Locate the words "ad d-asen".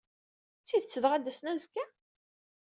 1.15-1.51